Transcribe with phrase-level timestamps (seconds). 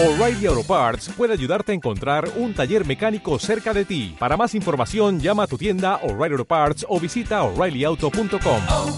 [0.00, 4.14] O'Reilly Auto Parts puede ayudarte a encontrar un taller mecánico cerca de ti.
[4.16, 8.60] Para más información, llama a tu tienda O'Reilly Auto Parts o visita oreillyauto.com.
[8.68, 8.96] oh,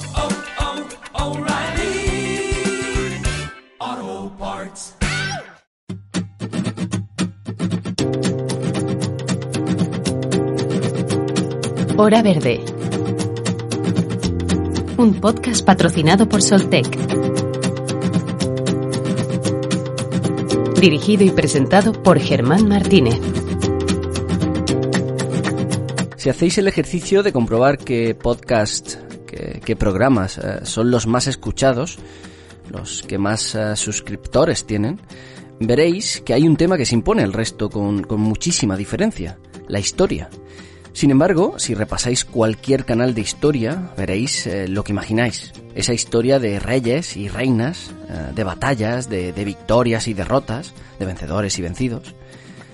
[1.15, 2.53] oh, O'Reilly
[3.79, 4.95] Auto Parts.
[11.97, 12.61] Hora Verde.
[14.99, 17.30] Un podcast patrocinado por Soltec.
[20.81, 23.21] Dirigido y presentado por Germán Martínez.
[26.17, 28.95] Si hacéis el ejercicio de comprobar qué podcast,
[29.27, 31.99] qué, programas eh, son los más escuchados,
[32.71, 34.99] los que más eh, suscriptores tienen,
[35.59, 39.39] veréis que hay un tema que se impone al resto con, con muchísima diferencia,
[39.69, 40.31] la historia.
[40.93, 45.53] Sin embargo, si repasáis cualquier canal de historia, veréis eh, lo que imagináis.
[45.75, 51.59] Esa historia de reyes y reinas, eh, de batallas, de, victorias y derrotas, de vencedores
[51.59, 52.15] y vencidos.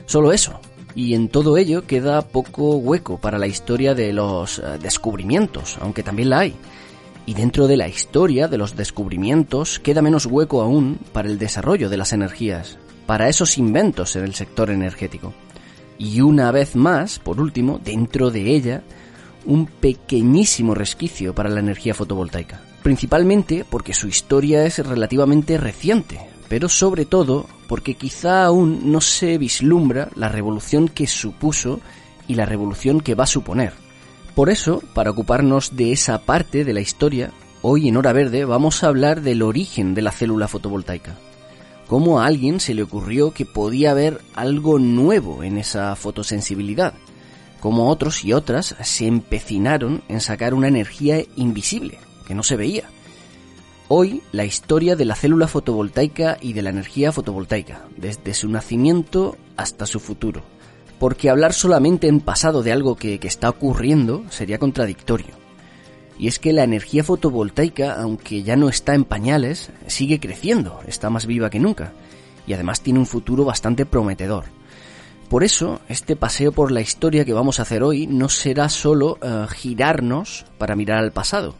[0.07, 0.61] Solo eso.
[0.95, 6.03] Y en todo ello queda poco hueco para la historia de los eh, descubrimientos, aunque
[6.03, 6.57] también la hay.
[7.27, 11.91] Y dentro de la historia de los descubrimientos queda menos hueco aún para el desarrollo
[11.91, 15.35] de las energías, para esos inventos en el sector energético.
[15.99, 18.83] Y una vez más, por último, dentro de ella,
[19.45, 22.61] un pequeñísimo resquicio para la energía fotovoltaica.
[22.83, 29.39] Principalmente porque su historia es relativamente reciente, pero sobre todo porque quizá aún no se
[29.39, 31.81] vislumbra la revolución que supuso
[32.29, 33.73] y la revolución que va a suponer.
[34.35, 38.85] Por eso, para ocuparnos de esa parte de la historia, hoy en Hora Verde vamos
[38.85, 41.17] a hablar del origen de la célula fotovoltaica
[41.87, 46.95] cómo a alguien se le ocurrió que podía haber algo nuevo en esa fotosensibilidad,
[47.61, 52.85] cómo otros y otras se empecinaron en sacar una energía invisible, que no se veía.
[53.89, 59.37] Hoy la historia de la célula fotovoltaica y de la energía fotovoltaica, desde su nacimiento
[59.57, 60.43] hasta su futuro,
[60.99, 65.46] porque hablar solamente en pasado de algo que, que está ocurriendo sería contradictorio.
[66.19, 71.11] Y es que la energía fotovoltaica, aunque ya no está en pañales, sigue creciendo, está
[71.11, 71.93] más viva que nunca,
[72.47, 74.45] y además tiene un futuro bastante prometedor.
[75.29, 79.19] Por eso, este paseo por la historia que vamos a hacer hoy no será solo
[79.21, 81.57] uh, girarnos para mirar al pasado,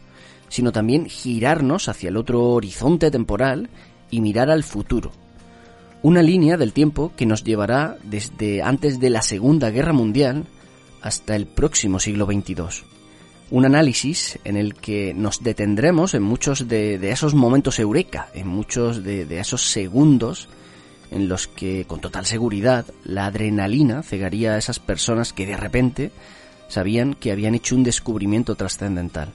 [0.47, 3.69] sino también girarnos hacia el otro horizonte temporal
[4.09, 5.11] y mirar al futuro.
[6.01, 10.45] Una línea del tiempo que nos llevará desde antes de la Segunda Guerra Mundial
[11.01, 12.96] hasta el próximo siglo XXII
[13.49, 19.03] un análisis en el que nos detendremos en muchos de, esos momentos eureka, en muchos
[19.03, 20.49] de, esos segundos
[21.11, 26.11] en los que con total seguridad la adrenalina cegaría a esas personas que de repente
[26.67, 29.31] sabían que habían hecho un descubrimiento trascendental.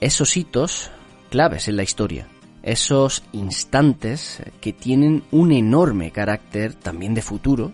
[0.00, 0.90] Esos hitos
[1.30, 2.26] claves en la historia,
[2.64, 7.72] esos instantes que tienen un enorme carácter también de futuro,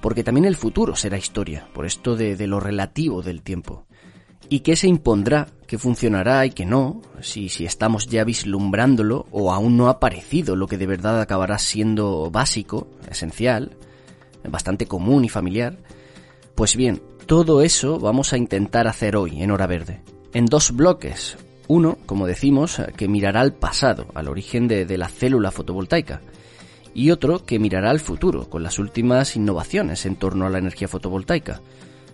[0.00, 3.84] porque también el futuro será historia, por esto de lo relativo del tiempo
[4.50, 9.76] y qué se impondrá, qué funcionará y qué no, si, estamos ya vislumbrándolo o aún
[9.76, 13.76] no ha aparecido lo que de verdad acabará siendo básico, esencial,
[14.42, 15.78] bastante común y familiar.
[16.56, 20.00] Pues bien, todo eso vamos a intentar hacer hoy en Hora Verde,
[20.34, 21.38] en dos bloques.
[21.68, 26.22] Uno, como decimos, que mirará al pasado, al origen de, de la célula fotovoltaica,
[26.92, 30.88] y otro que mirará al futuro, con las últimas innovaciones en torno a la energía
[30.88, 31.60] fotovoltaica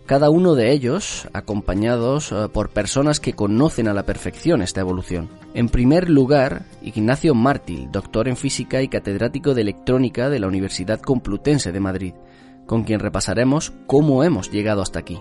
[0.06, 5.28] cada uno de ellos acompañados uh, por personas que conocen a la perfección esta evolución.
[5.53, 11.00] En primer lugar, Ignacio Mártil, doctor en física y catedrático de electrónica de la Universidad
[11.00, 12.15] Complutense de Madrid,
[12.66, 15.21] con quien repasaremos cómo hemos llegado hasta aquí.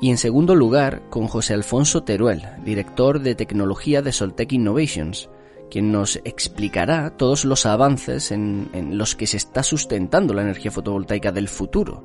[0.00, 5.30] Y en segundo lugar, con José Alfonso Teruel, director de tecnología de Soltec Innovations,
[5.70, 10.70] quien nos explicará todos los avances en, en los que se está sustentando la energía
[10.70, 12.04] fotovoltaica del futuro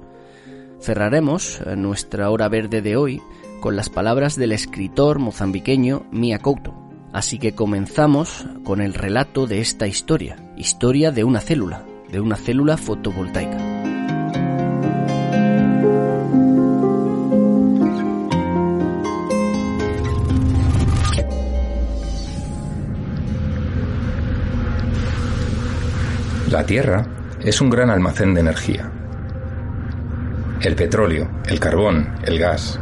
[0.83, 3.21] Cerraremos nuestra hora verde de hoy
[3.61, 6.73] con las palabras del escritor mozambiqueño Mia Couto.
[7.13, 12.35] Así que comenzamos con el relato de esta historia, historia de una célula, de una
[12.35, 13.57] célula fotovoltaica.
[26.51, 27.07] La Tierra
[27.39, 28.91] es un gran almacén de energía
[30.63, 32.80] el petróleo, el carbón, el gas.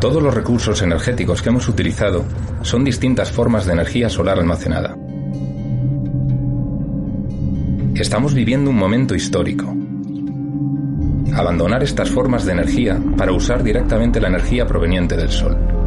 [0.00, 2.24] Todos los recursos energéticos que hemos utilizado
[2.62, 4.96] son distintas formas de energía solar almacenada.
[7.94, 9.74] Estamos viviendo un momento histórico.
[11.34, 15.77] Abandonar estas formas de energía para usar directamente la energía proveniente del Sol.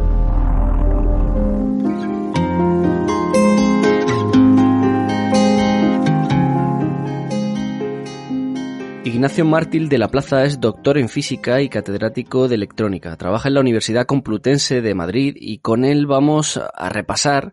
[9.12, 13.14] Ignacio Mártil de la Plaza es doctor en física y catedrático de electrónica.
[13.18, 17.52] Trabaja en la Universidad Complutense de Madrid y con él vamos a repasar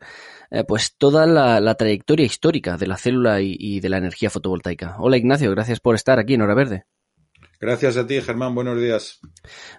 [0.52, 4.96] eh, pues toda la, trayectoria histórica de la célula y, de la energía fotovoltaica.
[5.00, 6.86] Hola Ignacio, gracias por estar aquí en Hora Verde.
[7.62, 8.56] Gracias a ti, Germán.
[8.56, 9.20] Buenos días.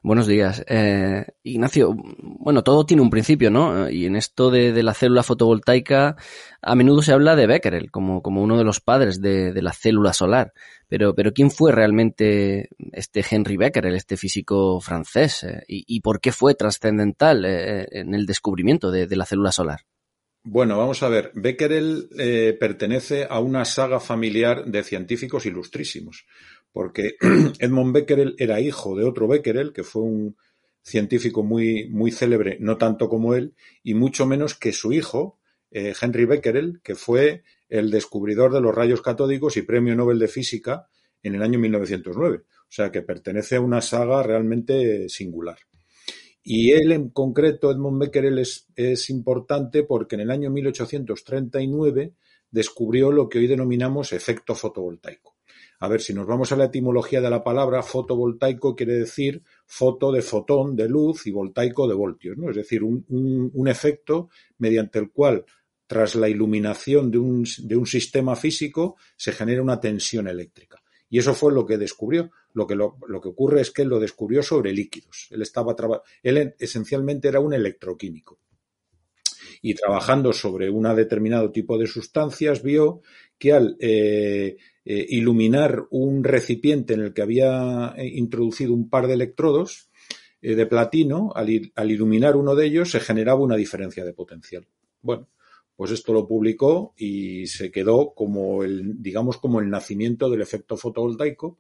[0.03, 0.63] Buenos días.
[0.69, 3.89] Eh, Ignacio, bueno, todo tiene un principio, ¿no?
[3.89, 6.17] Y en esto de, la célula fotovoltaica,
[6.61, 10.13] a menudo se habla de Becquerel como, como uno de los padres de, la célula
[10.13, 10.53] solar.
[10.89, 15.45] Pero, pero ¿quién fue realmente este Henry Becquerel, este físico francés?
[15.45, 19.81] Eh, y, por qué fue trascendental eh, en el descubrimiento de, la célula solar?
[20.43, 21.33] Bueno, vamos a ver.
[21.35, 22.11] Becquerel
[22.61, 26.27] pertenece a una saga familiar de científicos ilustrísimos
[26.73, 27.17] porque
[27.59, 30.37] Edmond Becquerel era hijo de otro Becquerel, que fue un
[30.83, 35.39] científico muy, muy célebre, no tanto como él, y mucho menos que su hijo,
[35.71, 40.29] eh, Henry Becquerel, que fue el descubridor de los rayos catódicos y premio Nobel de
[40.29, 40.89] Física
[41.23, 42.43] en el año 1909.
[42.47, 45.59] O sea que pertenece a una saga realmente singular.
[46.43, 52.15] Y él en concreto, Edmond Becquerel, es, es importante porque en el año 1839
[52.51, 55.37] descubrió lo que hoy denominamos efecto fotovoltaico.
[55.83, 60.13] A ver, si nos vamos a la etimología de la palabra, fotovoltaico quiere decir foto
[60.13, 62.51] de fotón, de luz, y voltaico de voltios, ¿no?
[62.51, 64.29] Es decir, un, efecto
[64.59, 65.47] mediante el cual,
[65.87, 70.83] tras la iluminación de un, de un, sistema físico, se genera una tensión eléctrica.
[71.09, 72.31] Y eso fue lo que descubrió.
[72.53, 75.29] Lo que, lo, que ocurre es que él lo descubrió sobre líquidos.
[75.31, 75.75] Él estaba
[76.23, 78.39] él esencialmente era un electroquímico
[79.63, 83.03] y trabajando sobre un determinado tipo de sustancias vio
[83.41, 89.09] que al eh, eh, iluminar un recipiente en el que había eh, introducido un par
[89.09, 89.89] de electrodos
[90.43, 91.51] de platino, al,
[91.91, 94.67] iluminar uno de ellos se generaba una diferencia de potencial.
[95.03, 95.29] Bueno,
[95.77, 100.79] pues esto lo publicó y se quedó como el, digamos, como el nacimiento del efecto
[100.79, 101.59] fotovoltaico,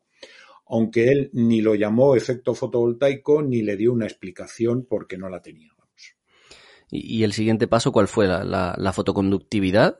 [0.66, 5.42] aunque él ni lo llamó efecto fotovoltaico ni le dio una explicación porque no la
[5.42, 5.74] tenía.
[6.90, 8.26] ¿Y, el siguiente paso cuál fue?
[8.26, 9.96] ¿La, fotoconductividad?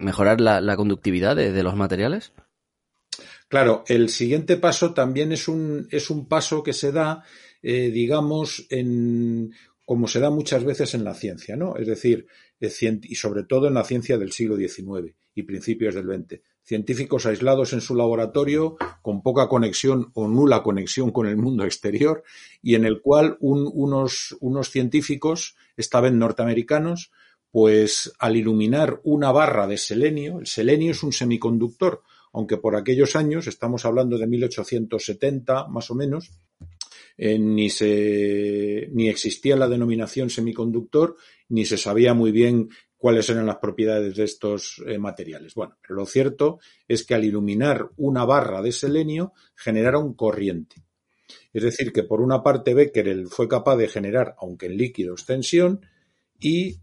[0.00, 2.32] ¿Mejorar la, conductividad de, los materiales?
[3.48, 7.22] Claro, el siguiente paso también es un, es un paso que se da,
[7.62, 9.52] eh, digamos, en,
[9.84, 11.76] como se da muchas veces en la ciencia, ¿no?
[11.76, 12.26] Es decir,
[12.60, 16.40] y sobre todo en la ciencia del siglo XIX y principios del XX.
[16.64, 22.24] Científicos aislados en su laboratorio, con poca conexión o nula conexión con el mundo exterior,
[22.62, 27.12] y en el cual unos, unos científicos, esta vez norteamericanos,
[27.50, 32.02] pues al iluminar una barra de selenio, el selenio es un semiconductor,
[32.32, 36.32] aunque por aquellos años, estamos hablando de 1870 más o menos,
[37.16, 41.16] eh, ni, se, ni existía la denominación semiconductor,
[41.48, 42.70] ni se sabía muy bien
[43.04, 45.54] cuáles eran las propiedades de estos eh, materiales.
[45.54, 46.58] Bueno, lo cierto
[46.88, 50.76] es que al iluminar una barra de selenio generaron corriente.
[51.52, 55.84] Es decir, que por una parte Becquerel fue capaz de generar, aunque en líquidos, tensión
[56.40, 56.80] y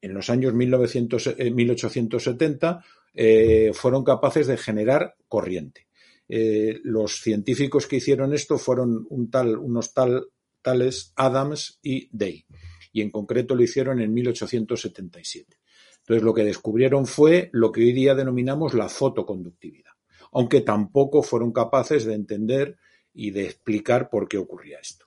[0.00, 5.88] en los años 1900, 1870 eh, fueron capaces de generar corriente.
[6.28, 10.28] Eh, los científicos que hicieron esto fueron un tal, unos tal,
[10.62, 12.46] tales Adams y Day,
[12.92, 15.63] y en concreto lo hicieron en 1877.
[16.04, 19.92] Entonces lo que descubrieron fue lo que hoy día denominamos la fotoconductividad,
[20.32, 22.76] aunque tampoco fueron capaces de entender
[23.14, 25.06] y de explicar por qué ocurría esto.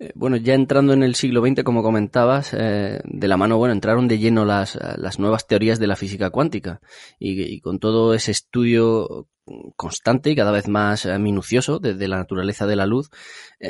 [0.00, 3.74] Eh, bueno, ya entrando en el siglo XX, como comentabas, eh, de la mano, bueno,
[3.74, 6.80] entraron de lleno las, las nuevas teorías de la física cuántica
[7.18, 9.28] y, con todo ese estudio
[9.76, 13.10] constante y cada vez más eh, minucioso de, la naturaleza de la luz,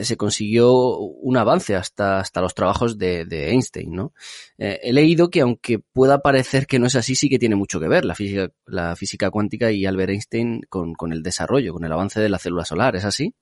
[0.02, 4.12] se consiguió un avance hasta, hasta los trabajos de, Einstein, ¿no?
[4.58, 7.88] he leído que aunque pueda parecer que no es así, sí que tiene mucho que
[7.88, 11.92] ver la física, la física cuántica y Albert Einstein con, con el desarrollo, con el
[11.92, 13.34] avance de la célula solar, ¿es así?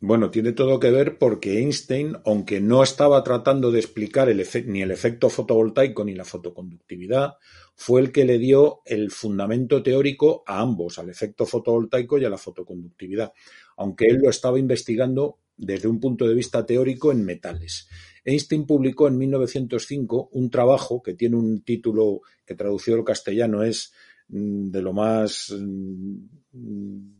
[0.00, 4.28] Bueno, tiene todo que ver porque Einstein, aunque no estaba tratando de explicar
[4.66, 7.34] ni el efecto fotovoltaico ni la fotoconductividad,
[7.74, 12.30] fue el que le dio el fundamento teórico a ambos, al efecto fotovoltaico y a
[12.30, 13.32] la fotoconductividad,
[13.76, 17.88] aunque él lo estaba investigando desde un punto de vista teórico en metales.
[18.24, 23.92] Einstein publicó en 1905 un trabajo que tiene un título que traducido al castellano es
[24.28, 27.17] mm, de lo más mm,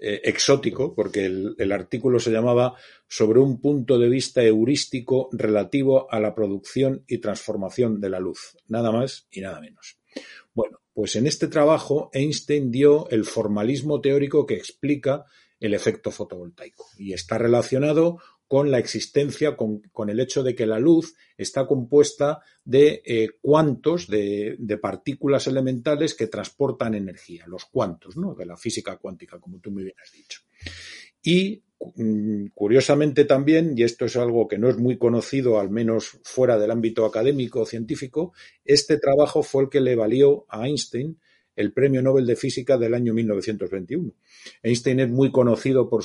[0.00, 2.74] eh, exótico, porque el, artículo se llamaba
[3.08, 8.56] sobre un punto de vista heurístico relativo a la producción y transformación de la luz,
[8.68, 9.98] nada más y nada menos.
[10.54, 15.24] Bueno, pues en este trabajo Einstein dio el formalismo teórico que explica
[15.58, 20.78] el efecto fotovoltaico y está relacionado con la existencia, con, el hecho de que la
[20.78, 28.16] luz está compuesta de eh, cuantos de, de, partículas elementales que transportan energía, los cuantos,
[28.16, 28.34] ¿no?
[28.34, 30.40] De la física cuántica, como tú muy bien has dicho.
[31.22, 31.62] Y
[31.96, 36.58] mm, curiosamente también, y esto es algo que no es muy conocido, al menos fuera
[36.58, 38.32] del ámbito académico o científico,
[38.64, 41.18] este trabajo fue el que le valió a Einstein
[41.58, 44.12] el Premio Nobel de Física del año 1921.
[44.62, 46.04] Einstein es muy conocido por,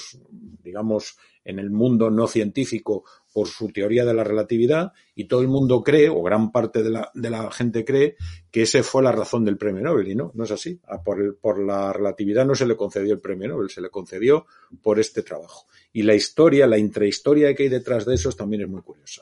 [0.64, 5.48] digamos, en el mundo no científico por su teoría de la relatividad y todo el
[5.50, 8.16] mundo cree, o gran parte de la, de la gente cree,
[8.50, 10.80] que esa fue la razón del premio Nobel y no, no es así.
[11.06, 14.48] Por, el, por la relatividad no se le concedió el premio Nobel, se le concedió
[14.82, 15.68] por este trabajo.
[15.92, 19.22] Y la historia, la intrahistoria que hay detrás de eso también es muy curiosa.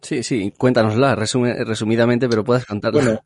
[0.00, 3.02] Sí, sí, cuéntanosla resume, resumidamente, pero puedes contarla.
[3.02, 3.20] Bueno,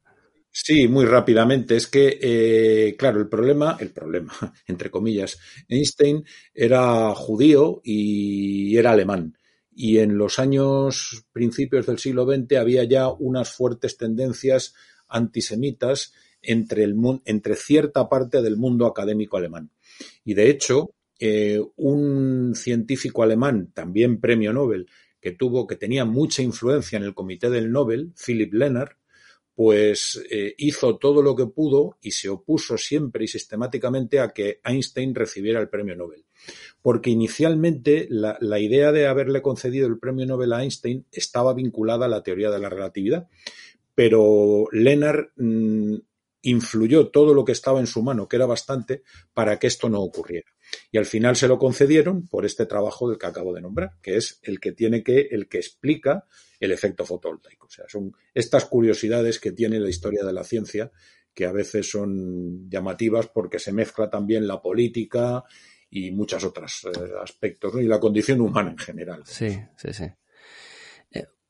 [0.52, 1.76] Sí, muy rápidamente.
[1.76, 4.32] Es que, eh, claro, el problema, el problema,
[4.66, 5.38] entre comillas,
[5.68, 9.36] Einstein era judío y era alemán.
[9.72, 14.74] Y en los años principios del siglo XX había ya unas fuertes tendencias
[15.08, 19.70] antisemitas entre, el, entre cierta parte del mundo académico alemán.
[20.24, 24.88] Y de hecho, eh, un científico alemán, también premio Nobel,
[25.20, 28.99] que tuvo, que tenía mucha influencia en el comité del Nobel, Philip Lennart,
[29.60, 34.58] pues eh, hizo todo lo que pudo y se opuso siempre y sistemáticamente a que
[34.64, 36.24] Einstein recibiera el premio Nobel.
[36.80, 42.08] Porque inicialmente la, idea de haberle concedido el premio Nobel a Einstein estaba vinculada a
[42.08, 43.28] la teoría de la relatividad,
[43.94, 45.96] pero Lennart mmm,
[46.40, 49.02] influyó todo lo que estaba en su mano, que era bastante,
[49.34, 50.50] para que esto no ocurriera.
[50.90, 54.16] Y al final se lo concedieron por este trabajo del que acabo de nombrar, que
[54.16, 56.24] es el que tiene que, el que explica
[56.60, 57.66] el efecto fotovoltaico.
[57.66, 60.92] O sea, son estas curiosidades que tiene la historia de la ciencia,
[61.34, 65.42] que a veces son llamativas porque se mezcla también la política
[65.88, 67.80] y muchos otros eh, aspectos, ¿no?
[67.80, 69.22] y la condición humana en general.
[69.24, 70.04] Sí, sí, sí.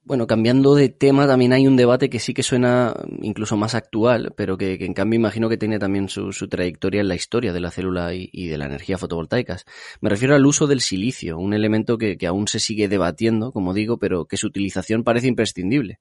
[0.02, 4.32] Bueno, cambiando de tema, también hay un debate que sí que suena incluso más actual,
[4.34, 7.70] pero que, en cambio imagino que tiene también su, trayectoria en la historia de la
[7.70, 9.66] célula y, y, de la energía fotovoltaicas.
[10.00, 13.74] Me refiero al uso del silicio, un elemento que, que, aún se sigue debatiendo, como
[13.74, 16.00] digo, pero que su utilización parece imprescindible.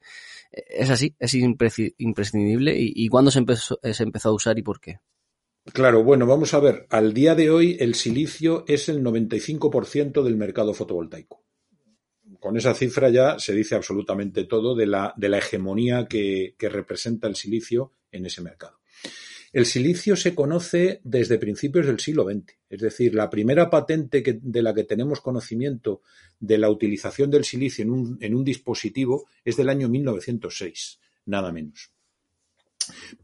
[0.52, 1.16] ¿Es así?
[1.20, 2.80] ¿Es imprescindible?
[2.80, 5.00] ¿Y, y cuándo se empezó, se empezó a usar y por qué?
[5.74, 6.88] Claro, bueno, vamos a ver.
[6.90, 11.44] Al día de hoy el silicio es el 95% del mercado fotovoltaico
[12.40, 16.70] con esa cifra ya se dice absolutamente todo de la, de la hegemonía que, que,
[16.70, 18.80] representa el silicio en ese mercado.
[19.52, 24.62] El silicio se conoce desde principios del siglo XX, es decir, la primera patente de
[24.62, 26.02] la que tenemos conocimiento
[26.40, 31.52] de la utilización del silicio en un, en un dispositivo es del año 1906, nada
[31.52, 31.92] menos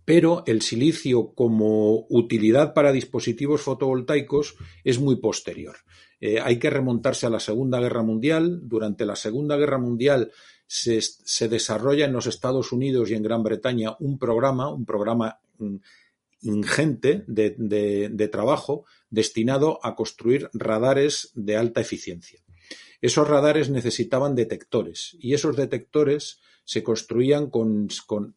[0.03, 5.77] pero el silicio como utilidad para dispositivos fotovoltaicos es muy posterior.
[6.19, 8.61] Eh, hay que remontarse a la Segunda Guerra Mundial.
[8.63, 10.31] Durante la Segunda Guerra Mundial
[10.67, 15.75] se, desarrolla en los Estados Unidos y en Gran Bretaña un programa, un programa mm,
[16.41, 22.41] ingente de, trabajo destinado a construir radares de alta eficiencia.
[23.01, 28.35] Esos radares necesitaban detectores y esos detectores se construían con, con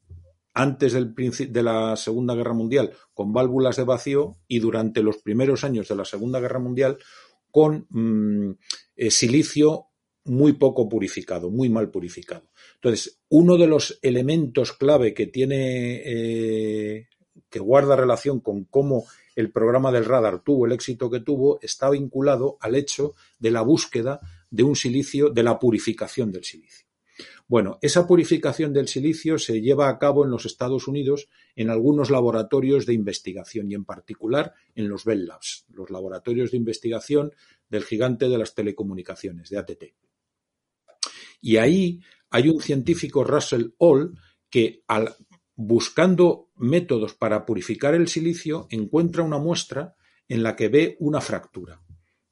[0.53, 5.89] antes de la Segunda Guerra Mundial con válvulas de vacío y durante los primeros años
[5.89, 6.99] de la Segunda Guerra Mundial
[7.51, 8.53] con mmm,
[8.97, 9.87] eh, silicio
[10.25, 12.51] muy poco purificado, muy mal purificado.
[12.75, 17.09] Entonces, uno de los elementos clave que tiene, eh,
[17.49, 21.91] que guarda relación con cómo el programa del radar tuvo el éxito que tuvo, está
[21.91, 26.88] vinculado al hecho de la búsqueda de un silicio, de la purificación del silicio.
[27.49, 32.11] Bueno, esa purificación del silicio se lleva a cabo en los Estados Unidos en algunos
[32.11, 37.33] laboratorios de investigación y en particular en los Bell Labs, los laboratorios de investigación
[37.71, 39.85] del gigante de las telecomunicaciones, de ATT.
[41.41, 44.19] Y ahí hay un científico, Russell Hall,
[44.51, 45.17] que al,
[45.57, 49.97] buscando métodos para purificar el silicio encuentra una muestra
[50.29, 51.81] en la que ve una fractura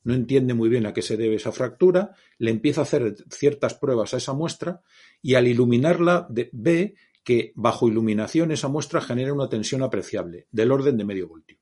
[0.07, 3.75] no entiende muy bien a qué se debe esa fractura, le empieza a hacer ciertas
[3.75, 4.83] pruebas a esa muestra
[5.21, 6.95] y al iluminarla ve
[7.25, 11.59] que bajo iluminación esa muestra genera una tensión apreciable, del orden de medio voltio.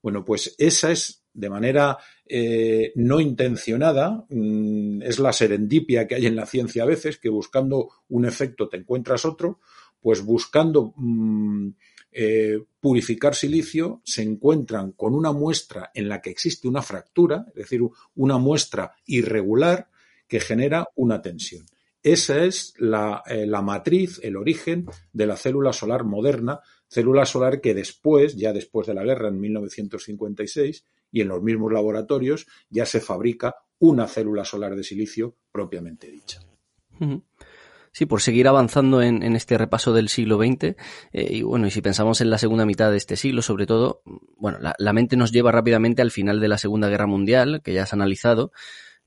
[0.00, 6.26] Bueno, pues esa es de manera eh, no intencionada, mmm, es la serendipia que hay
[6.26, 9.58] en la ciencia a veces, que buscando un efecto te encuentras otro,
[10.00, 11.70] pues buscando mmm,
[12.12, 17.54] eh, purificar silicio se encuentran con una muestra en la que existe una fractura, es
[17.54, 17.80] decir,
[18.14, 19.88] una muestra irregular
[20.28, 21.64] que genera una tensión.
[22.02, 27.74] Esa es la, eh, matriz, el origen de la célula solar moderna, célula solar que
[27.74, 33.00] después, ya después de la guerra en 1956, y en los mismos laboratorios, ya se
[33.00, 36.40] fabrica una célula solar de silicio propiamente dicha.
[37.92, 40.76] Sí, por seguir avanzando en, en este repaso del siglo XX, eh,
[41.12, 44.02] y bueno, y si pensamos en la segunda mitad de este siglo, sobre todo,
[44.38, 47.74] bueno, la, la mente nos lleva rápidamente al final de la Segunda Guerra Mundial, que
[47.74, 48.50] ya has analizado,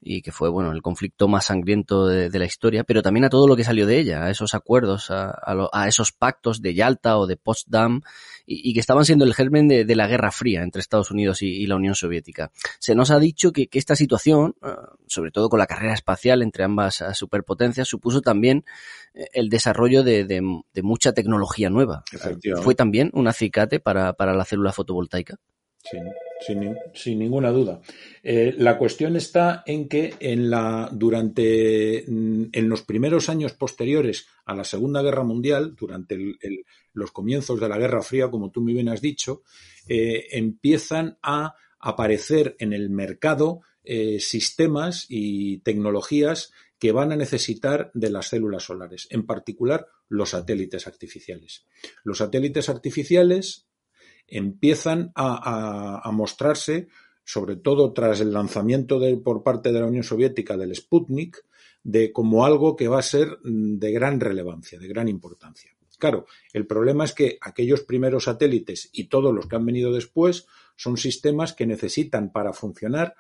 [0.02, 3.30] y que fue, bueno, el conflicto más sangriento de, de la historia, pero también a
[3.30, 6.62] todo lo que salió de ella, a esos acuerdos, a, a, lo- a esos pactos
[6.62, 8.02] de Yalta o de Potsdam,
[8.46, 11.42] y, y que estaban siendo el germen de, de la Guerra Fría entre Estados Unidos
[11.42, 12.52] y, y la Unión Soviética.
[12.78, 14.68] Se nos ha dicho que, que esta situación, eh,
[15.08, 18.64] sobre todo con la carrera espacial entre ambas eh, superpotencias, supuso también
[19.16, 20.40] eh, el desarrollo de,
[20.84, 22.04] mucha tecnología nueva.
[22.62, 25.38] Fue también un acicate para, para la célula fotovoltaica.
[25.84, 26.04] Sin,
[26.40, 27.82] sin sin ninguna duda.
[28.24, 34.28] Eh, la cuestión está en que en la, durante mm, en los primeros años posteriores
[34.46, 36.18] a la Segunda Guerra Mundial, durante
[36.94, 39.44] los comienzos de la Guerra Fría, como tú muy bien has dicho,
[39.88, 47.92] eh, empiezan a aparecer en el mercado eh, sistemas y tecnologías que van a necesitar
[47.94, 51.66] de las células solares, en particular los satélites artificiales.
[52.04, 53.65] Los satélites artificiales
[54.28, 56.88] empiezan a, mostrarse,
[57.24, 61.44] sobre todo tras el lanzamiento de- por parte de la Unión Soviética del Sputnik,
[61.84, 65.72] de como algo que va a ser de gran relevancia, de gran importancia.
[65.98, 70.46] Claro, el problema es que aquellos primeros satélites y todos los que han venido después
[70.76, 73.16] son sistemas que necesitan para funcionar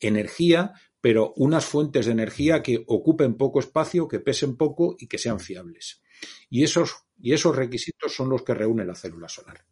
[0.00, 5.18] energía, pero unas fuentes de energía que ocupen poco espacio, que pesen poco y que
[5.18, 6.02] sean fiables.
[6.50, 9.64] Y esos, y esos requisitos son los que reúne la célula solar.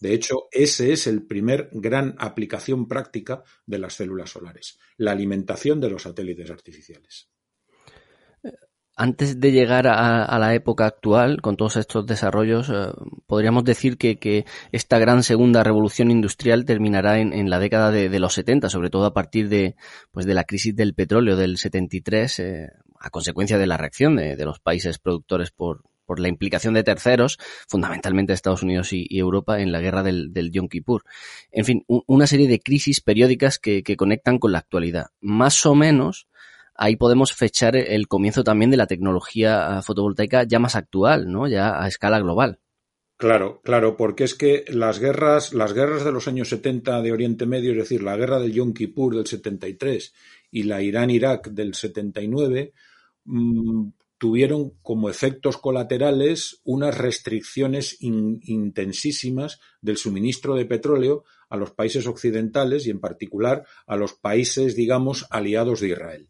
[0.00, 5.80] De hecho, ese es el primer gran aplicación práctica de las células solares, la alimentación
[5.80, 7.28] de los satélites artificiales.
[8.96, 12.92] Antes de llegar a, la época actual, con todos estos desarrollos, eh,
[13.26, 18.68] podríamos decir que, esta gran segunda revolución industrial terminará en, la década de, los 70,
[18.68, 19.74] sobre todo a partir de,
[20.10, 24.44] pues de la crisis del petróleo del 73, eh, a consecuencia de la reacción de
[24.44, 27.38] los países productores por, por la implicación de terceros,
[27.68, 31.04] fundamentalmente Estados Unidos y, Europa, en la guerra del, del Yom Kippur.
[31.52, 35.06] En fin, un- una serie de crisis periódicas que, que conectan con la actualidad.
[35.20, 36.26] Más o menos,
[36.74, 41.46] ahí podemos fechar el comienzo también de la tecnología ah, fotovoltaica ya más actual, ¿no?
[41.46, 42.58] Ya a escala global.
[43.16, 47.46] Claro, claro, porque es que las guerras, las guerras de los años 70 de Oriente
[47.46, 50.12] Medio, es decir, la guerra del Yom Kippur del 73
[50.50, 52.72] y la Irán-Irak del 79,
[53.26, 53.88] mmm,
[54.20, 62.06] tuvieron como efectos colaterales unas restricciones in, intensísimas del suministro de petróleo a los países
[62.06, 66.28] occidentales y en particular a los países, digamos, aliados de Israel.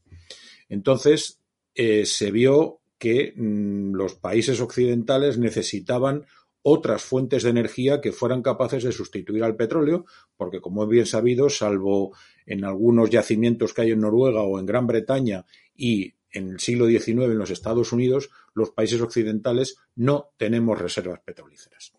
[0.68, 1.40] Entonces,
[1.74, 6.26] eh, se vio que mmm, los países occidentales necesitaban
[6.62, 10.04] otras fuentes de energía que fueran capaces de sustituir al petróleo,
[10.36, 12.14] porque como es bien sabido, salvo
[12.46, 16.86] en algunos yacimientos que hay en Noruega o en Gran Bretaña y en el siglo
[16.86, 21.92] XIX en los Estados Unidos, los países occidentales no tenemos reservas petrolíferas.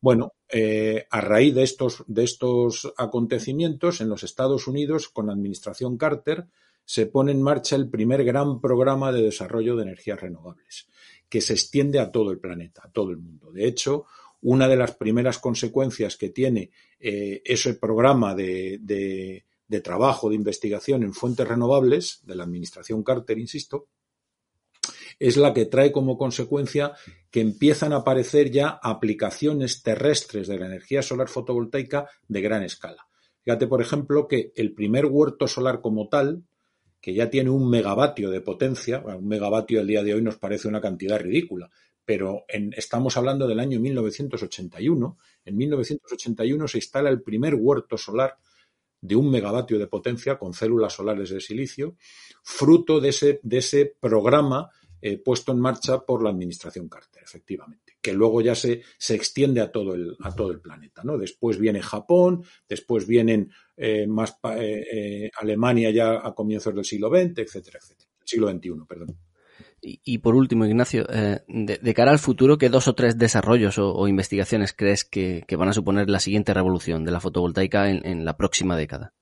[0.00, 5.34] Bueno, eh, a raíz de estos, de estos acontecimientos, en los Estados Unidos, con la
[5.34, 6.46] administración Carter,
[6.84, 10.88] se pone en marcha el primer gran programa de desarrollo de energías renovables,
[11.28, 13.52] que se extiende a todo el planeta, a todo el mundo.
[13.52, 14.06] De hecho,
[14.42, 20.34] una de las primeras consecuencias que tiene eh, ese programa de, de, de, trabajo, de
[20.34, 23.86] investigación en fuentes renovables, de la administración Carter, insisto,
[25.20, 26.92] es la que trae como consecuencia
[27.30, 33.06] que empiezan a aparecer ya aplicaciones terrestres de la energía solar fotovoltaica de gran escala.
[33.42, 36.42] Fíjate, por ejemplo, que el primer huerto solar como tal,
[37.00, 40.66] que ya tiene un megavatio de potencia, un megavatio al día de hoy nos parece
[40.66, 41.70] una cantidad ridícula,
[42.04, 45.16] pero en, estamos hablando del año 1981.
[45.44, 48.36] En 1981 se instala el primer huerto solar
[49.00, 51.96] de un megavatio de potencia con células solares de silicio,
[52.42, 54.70] fruto de ese, de ese programa
[55.02, 59.62] eh, puesto en marcha por la administración Carter, efectivamente, que luego ya se, se extiende
[59.62, 61.02] a todo, el, a todo el planeta.
[61.02, 61.16] ¿no?
[61.16, 67.38] Después viene Japón, después vienen eh, más eh, Alemania ya a comienzos del siglo XX,
[67.38, 68.10] etcétera, etcétera.
[68.22, 69.16] Siglo XXI, perdón.
[69.82, 74.06] Y, por último, Ignacio, eh, de, cara al futuro, ¿qué dos o tres desarrollos o,
[74.08, 78.76] investigaciones crees que, van a suponer la siguiente revolución de la fotovoltaica en, la próxima
[78.76, 79.14] década?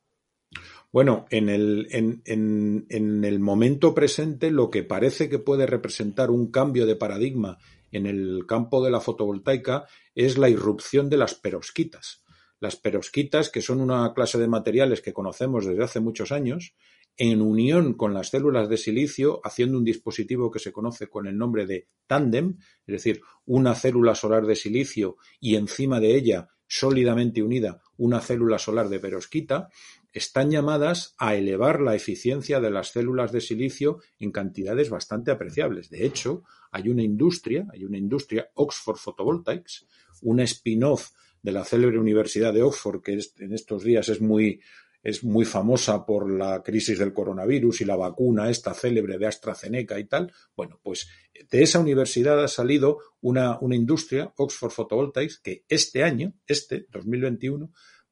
[0.90, 6.51] Bueno, en el, en, en, el, momento presente, lo que parece que puede representar un
[6.51, 7.59] cambio de paradigma
[7.92, 12.25] en el campo de la fotovoltaica es la irrupción de las perovskitas.
[12.59, 16.75] Las perovskitas, que son una clase de materiales que conocemos desde hace muchos años,
[17.18, 21.37] en unión con las células de silicio, haciendo un dispositivo que se conoce con el
[21.37, 27.42] nombre de tándem, es decir, una célula solar de silicio y encima de ella, sólidamente
[27.42, 29.68] unida, una célula solar de perovskita,
[30.12, 35.90] están llamadas a elevar la eficiencia de las células de silicio en cantidades bastante apreciables.
[35.90, 39.87] De hecho, hay una industria, hay una industria, Oxford Photovoltaics,
[40.22, 41.11] una spin-off
[41.42, 44.61] de la célebre Universidad de Oxford, que en estos días es muy,
[45.02, 49.98] es muy famosa por la crisis del coronavirus y la vacuna esta célebre de AstraZeneca
[49.98, 50.32] y tal.
[50.56, 51.08] Bueno, pues
[51.50, 57.70] de esa universidad ha salido una, una industria, Oxford Photovoltaics, que este año, este 2021,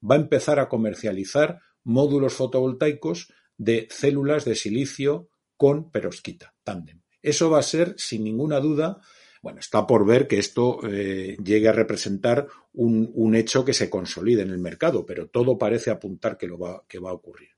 [0.09, 7.03] va a empezar a comercializar módulos fotovoltaicos de células de silicio con perovskita, tándem.
[7.23, 9.01] Eso va a ser, sin ninguna duda,
[9.47, 14.43] bueno, está por ver que esto eh, llegue a representar un, hecho que se consolide
[14.43, 17.51] en el mercado, pero todo parece apuntar que, lo va, a ocurrir.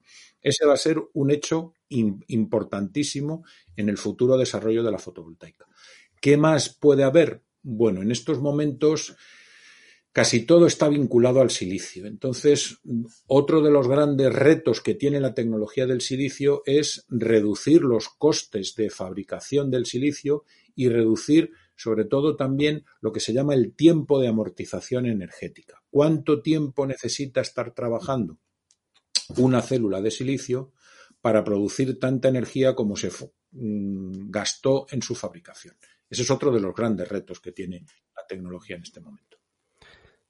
[0.43, 3.43] Ese va a ser un hecho importantísimo
[3.75, 5.65] en el futuro desarrollo de la fotovoltaica.
[6.21, 7.41] ¿Qué más puede haber?
[7.63, 9.17] Bueno, en estos momentos
[10.13, 12.05] casi todo está vinculado al silicio.
[12.05, 12.81] Entonces,
[13.27, 18.75] otro de los grandes retos que tiene la tecnología del silicio es reducir los costes
[18.75, 20.45] de fabricación del silicio
[20.77, 25.81] y reducir sobre todo también lo que se llama el tiempo de amortización energética.
[25.89, 28.39] ¿Cuánto tiempo necesita estar trabajando
[29.37, 30.73] una célula de silicio
[31.21, 33.13] para producir tanta energía como se
[33.53, 35.77] mm, gastó en su fabricación?
[36.11, 37.87] Ese es otro de los grandes retos que tiene
[38.17, 39.39] la tecnología en este momento.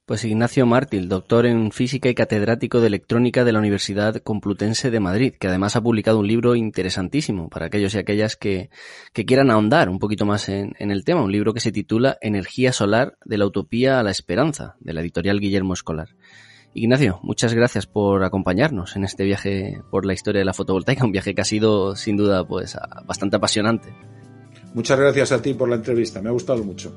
[0.09, 4.99] Pues Ignacio Mártil, doctor en física y catedrático de electrónica de la Universidad Complutense de
[4.99, 8.71] Madrid, que además ha publicado un libro interesantísimo para aquellos y aquellas que,
[9.13, 12.73] quieran ahondar un poquito más en, en, el tema, un libro que se titula Energía
[12.73, 16.07] solar de la utopía a la esperanza, de la editorial Guillermo Escolar.
[16.73, 21.11] Ignacio, muchas gracias por acompañarnos en este viaje por la historia de la fotovoltaica, un
[21.11, 23.93] viaje que ha sido sin duda pues bastante apasionante.
[24.73, 26.95] Muchas gracias a ti por la entrevista, me ha gustado mucho.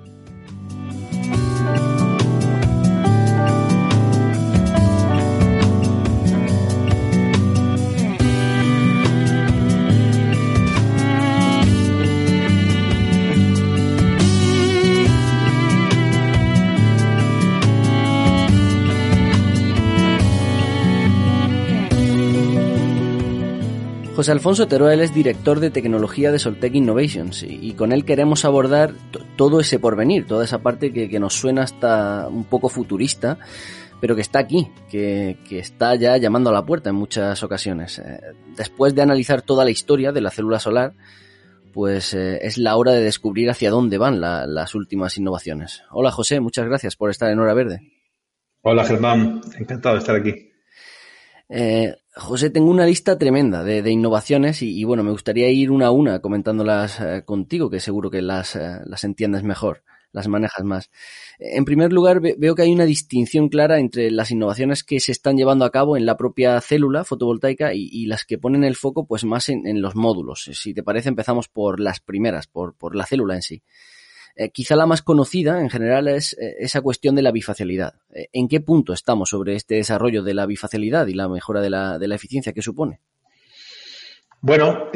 [24.22, 28.94] José Alfonso Teruel es director de tecnología de Soltec Innovations y, con él queremos abordar
[29.34, 33.40] todo ese porvenir, toda esa parte que, que, nos suena hasta un poco futurista,
[34.00, 37.98] pero que está aquí, que, que, está ya llamando a la puerta en muchas ocasiones.
[37.98, 38.20] Eh,
[38.56, 40.92] después de analizar toda la historia de la célula solar,
[41.72, 45.82] pues eh, es la hora de descubrir hacia dónde van la, las últimas innovaciones.
[45.90, 47.80] Hola José, muchas gracias por estar en Hora Verde.
[48.60, 50.52] Hola Germán, encantado de estar aquí.
[51.48, 55.90] Eh, José, tengo una lista tremenda de, innovaciones y, bueno, me gustaría ir una a
[55.90, 60.90] una comentándolas eh, contigo, que seguro que las, eh, las entiendes mejor, las manejas más.
[61.38, 65.10] En primer lugar, ve, veo que hay una distinción clara entre las innovaciones que se
[65.10, 68.76] están llevando a cabo en la propia célula fotovoltaica y, y las que ponen el
[68.76, 70.50] foco pues más en, en, los módulos.
[70.52, 73.62] Si te parece, empezamos por las primeras, por, por la célula en sí.
[74.34, 77.94] Eh, quizá la más conocida en general es eh, esa cuestión de la bifacialidad.
[78.14, 81.70] Eh, ¿En qué punto estamos sobre este desarrollo de la bifacialidad y la mejora de
[81.70, 83.00] la, de la eficiencia que supone?
[84.40, 84.88] Bueno,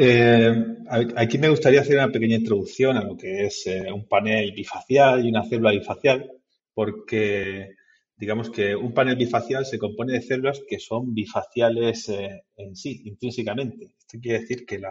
[1.15, 5.29] aquí me gustaría hacer una pequeña introducción a lo que es un panel bifacial y
[5.29, 6.29] una célula bifacial,
[6.73, 7.75] porque
[8.17, 13.93] digamos que un panel bifacial se compone de células que son bifaciales en sí, intrínsecamente.
[13.97, 14.81] Esto quiere decir que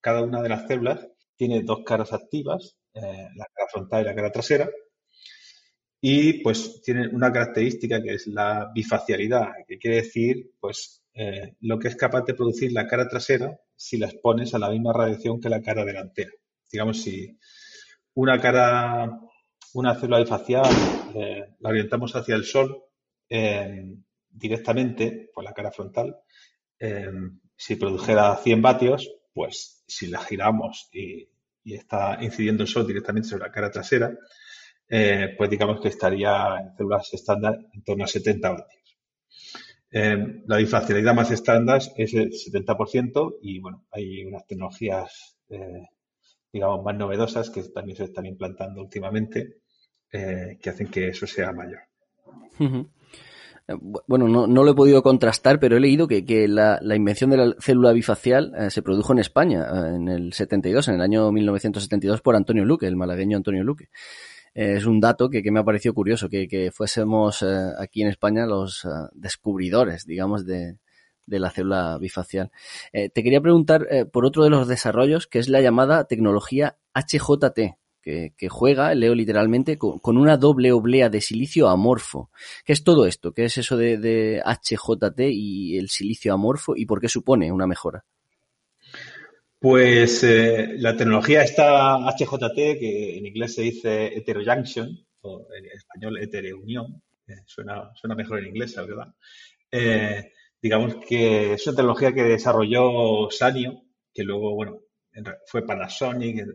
[0.00, 4.14] cada una de las células tiene dos caras activas eh, la cara frontal y la
[4.14, 4.68] cara trasera.
[6.00, 11.78] Y pues tienen una característica que es la bifacialidad, que quiere decir pues eh, lo
[11.78, 15.40] que es capaz de producir la cara trasera si la expones a la misma radiación
[15.40, 16.30] que la cara delantera.
[16.70, 17.38] Digamos, si
[18.14, 19.20] una cara,
[19.74, 20.66] una célula bifacial
[21.14, 22.84] eh, la orientamos hacia el sol
[23.28, 23.84] eh,
[24.28, 26.16] directamente por la cara frontal,
[26.78, 27.10] eh,
[27.56, 31.28] si produjera 100 vatios, pues si la giramos y
[31.64, 34.12] y está incidiendo el sol directamente sobre la cara trasera,
[34.88, 38.80] eh, pues digamos que estaría en células estándar en torno a 70 vatios.
[39.92, 45.88] Eh, la bifacialidad más estándar es el 70% y bueno, hay unas tecnologías, eh,
[46.52, 49.62] digamos, más novedosas que también se están implantando últimamente
[50.12, 51.80] eh, que hacen que eso sea mayor.
[53.78, 57.30] Bueno, no, no, lo he podido contrastar, pero he leído que, que la, la, invención
[57.30, 61.00] de la célula bifacial eh, se produjo en España eh, en el 72, en el
[61.00, 63.88] año 1972, por Antonio Luque, el malagueño Antonio Luque.
[64.54, 68.02] Eh, es un dato que, que, me ha parecido curioso, que, que fuésemos eh, aquí
[68.02, 70.78] en España los descubridores, digamos, de,
[71.26, 72.50] de, la célula bifacial.
[72.92, 78.48] te quería preguntar por otro de los desarrollos, que es la llamada tecnología HJT, que,
[78.48, 82.30] juega, leo literalmente, con, una doble oblea de silicio amorfo.
[82.64, 83.32] ¿Qué es todo esto?
[83.32, 88.04] ¿Qué es eso de, HJT y el silicio amorfo y por qué supone una mejora?
[89.58, 96.18] Pues eh, la tecnología está HJT, que en inglés se dice heterojunction, o en español
[96.18, 99.14] hetereunión, eh, suena, mejor en inglés, verdad.
[99.70, 100.32] Eh,
[100.62, 103.82] digamos que es una tecnología que desarrolló Sanyo,
[104.14, 104.80] que luego, bueno,
[105.46, 106.46] fue Panasonic,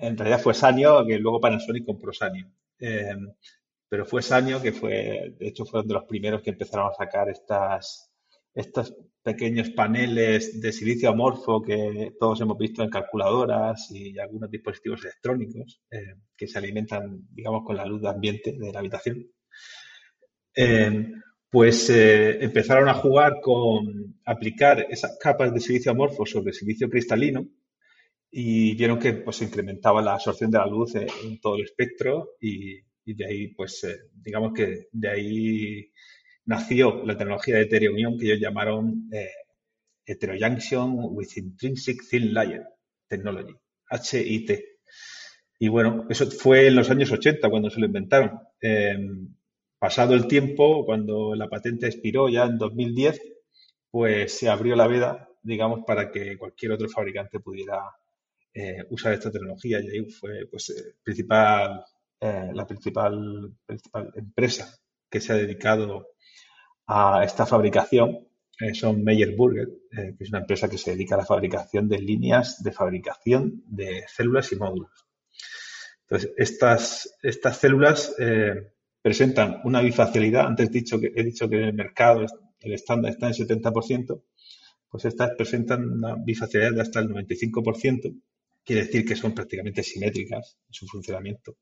[0.00, 2.46] en, realidad fue Sanyo, que luego Panasonic compró Sanyo.
[2.78, 3.16] Eh,
[3.88, 7.28] pero fue Sanyo que fue, de hecho, fueron de los primeros que empezaron a sacar
[7.28, 8.12] estas,
[8.54, 15.04] estos pequeños paneles de silicio amorfo que todos hemos visto en calculadoras y algunos dispositivos
[15.04, 19.26] electrónicos eh, que se alimentan, digamos, con la luz de ambiente de la habitación.
[20.54, 21.12] Eh,
[21.50, 27.46] pues eh, empezaron a jugar con aplicar esas capas de silicio amorfo sobre silicio cristalino
[28.30, 32.78] y vieron que pues, incrementaba la absorción de la luz en, todo el espectro y,
[33.04, 35.92] y de ahí, pues, eh, digamos que de ahí
[36.44, 39.28] nació la tecnología de heterounión que ellos llamaron eh,
[40.06, 42.64] Heterojunction with Intrinsic Thin Layer
[43.06, 43.54] Technology,
[43.90, 44.50] HIT.
[45.60, 48.38] Y bueno, eso fue en los años 80 cuando se lo inventaron.
[48.60, 48.96] Eh,
[49.78, 53.20] pasado el tiempo, cuando la patente expiró ya en 2010,
[53.90, 57.80] pues se abrió la veda, digamos, para que cualquier otro fabricante pudiera
[58.58, 59.80] eh, usar esta tecnología.
[59.80, 61.84] Y ahí fue pues, eh, principal,
[62.20, 64.74] eh, la principal, principal empresa
[65.08, 66.08] que se ha dedicado
[66.88, 68.26] a esta fabricación
[68.60, 72.00] eh, son Meyer Burger, que es una empresa que se dedica a la fabricación de
[72.00, 74.90] líneas de fabricación de células y módulos.
[76.02, 78.16] Entonces, estas, estas células
[79.00, 80.46] presentan una bifacialidad.
[80.46, 82.26] Antes dicho que, he dicho que en el mercado
[82.60, 84.22] el estándar está en 70%,
[84.90, 88.20] pues estas presentan una bifacialidad de hasta el 95%.
[88.68, 91.56] Quiere decir que son prácticamente simétricas en su funcionamiento.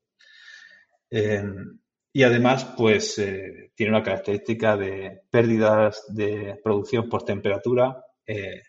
[2.11, 8.61] Y además, pues eh, tiene una característica de pérdidas de producción por temperatura eh,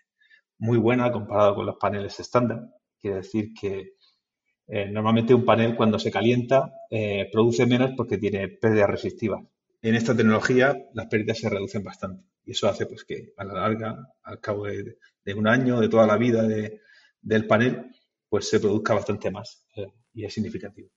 [0.57, 2.59] muy buena comparado con los paneles estándar.
[3.01, 3.95] Quiere decir que
[4.67, 6.71] eh, normalmente un panel cuando se calienta
[7.31, 9.43] produce menos porque tiene pérdidas resistivas.
[9.81, 13.53] En esta tecnología las pérdidas se reducen bastante y eso hace pues que a la
[13.55, 16.81] larga, al cabo de, de un año, de toda la vida de,
[17.21, 17.89] del panel,
[18.29, 20.89] pues se produzca bastante más eh, y es significativo.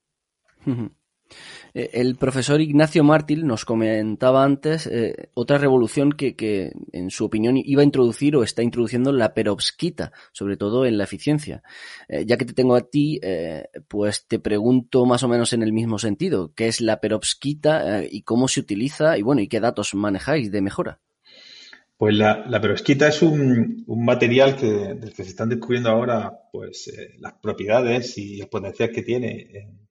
[1.73, 7.25] Eh, El profesor Ignacio Mártir nos comentaba antes eh, otra revolución que, que, en su
[7.25, 11.62] opinión, iba a introducir o está introduciendo la perovskita, sobre todo en la eficiencia.
[12.09, 13.18] Ya que te tengo a ti,
[13.88, 18.23] pues te pregunto más o menos en el mismo sentido, ¿qué es la perovskita y
[18.23, 21.01] cómo se utiliza y bueno, y qué datos manejáis de mejora?
[22.03, 26.88] Pues la, la perovskita es un, material que, del que se están descubriendo ahora pues,
[26.88, 29.88] eh, las propiedades y el potencial que tiene en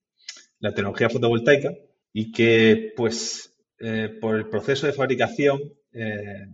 [0.59, 1.71] la tecnología fotovoltaica
[2.11, 5.61] y que pues eh, por el proceso de fabricación
[5.93, 6.47] eh,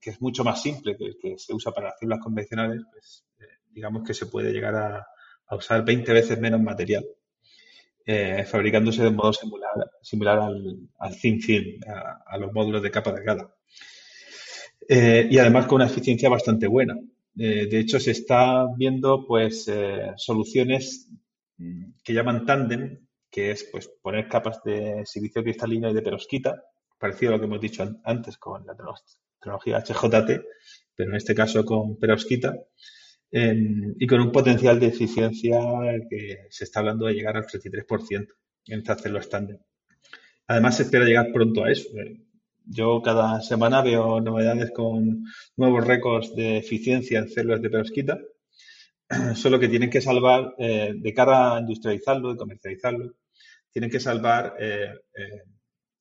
[0.00, 3.24] que es mucho más simple que el que se usa para las células convencionales, pues
[3.38, 5.06] eh, digamos que se puede llegar a,
[5.54, 7.04] usar 20 veces menos material
[8.04, 12.90] eh, fabricándose de modo similar, similar al, al thin film, a, a los módulos de
[12.90, 13.54] capa delgada.
[14.88, 16.98] Eh, y además con una eficiencia bastante buena.
[17.36, 21.08] Eh, de hecho, se está viendo pues eh, soluciones
[22.02, 26.60] que llaman tándem, que es pues poner capas de silicio cristalino y de perovskita,
[26.98, 28.74] parecido a lo que hemos dicho an antes con la
[29.38, 30.44] tecnología HJT,
[30.94, 32.54] pero en este caso con perovskita,
[33.30, 35.58] eh, y con un potencial de eficiencia
[36.10, 38.26] que se está hablando de llegar al 33%
[38.66, 39.58] en estas células tándem.
[40.48, 41.88] Además, se espera llegar pronto a eso.
[42.66, 45.24] Yo cada semana veo novedades con
[45.56, 48.18] nuevos récords de eficiencia en células de perovskita,
[49.34, 53.14] solo que tienen que salvar, eh, de cara a industrializarlo, de comercializarlo,
[53.70, 55.42] tienen que salvar eh, eh,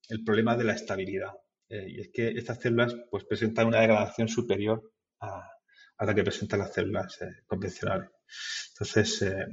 [0.10, 1.32] el problema de la estabilidad.
[1.70, 5.48] Eh, y es que estas células pues, presentan una degradación superior a,
[5.98, 8.10] a la que presentan las células eh, convencionales.
[8.74, 9.46] Entonces, eh,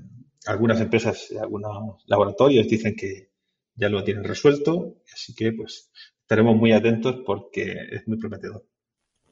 [0.46, 3.30] algunas empresas, algunos laboratorios dicen que
[3.74, 5.90] ya lo tienen resuelto, así que pues
[6.28, 8.62] estaremos muy atentos porque es muy prometedor.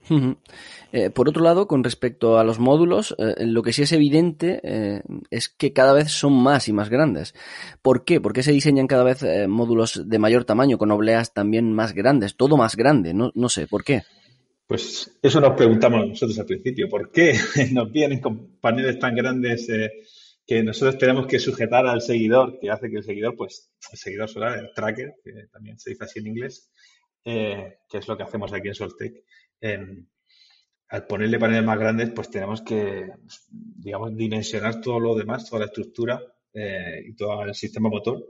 [0.08, 0.36] Uh -huh.
[0.92, 4.60] eh, por otro lado, con respecto a los módulos, eh, lo que sí es evidente
[4.62, 7.34] eh, es que cada vez son más y más grandes.
[7.82, 8.18] ¿Por qué?
[8.18, 12.34] ¿Por qué se diseñan cada vez módulos de mayor tamaño, con obleas también más grandes?
[12.34, 14.02] Todo más grande, no, no sé, ¿por qué?
[14.66, 16.88] Pues eso nos preguntamos nosotros al principio.
[16.88, 17.34] ¿Por qué
[17.72, 19.68] nos vienen con paneles tan grandes
[20.46, 24.28] que nosotros tenemos que sujetar al seguidor, que hace que el seguidor, pues, el seguidor
[24.28, 26.70] solar, el tracker, que también se dice así en inglés,
[27.24, 29.24] eh, que es lo que hacemos aquí en Soltec,
[29.60, 30.04] eh,
[30.88, 33.08] al ponerle paneles más grandes, pues tenemos que,
[33.50, 36.20] digamos, dimensionar todo lo demás, toda la estructura,
[36.54, 38.26] eh, y todo el sistema motor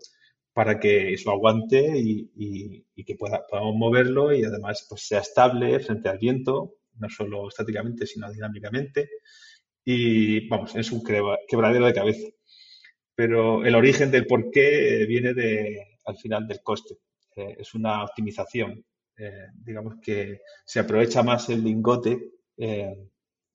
[0.52, 5.20] para que eso aguante y, y- y que pueda, podamos moverlo y además pues, sea
[5.20, 9.10] estable frente al viento, no solo estáticamente, sino dinámicamente.
[9.88, 12.26] Y vamos, es un quebradero de cabeza.
[13.14, 16.98] Pero el origen del por qué eh, viene de, al final del coste.
[17.36, 18.84] Eh, es una optimización.
[19.16, 22.32] Eh, digamos que se aprovecha más el lingote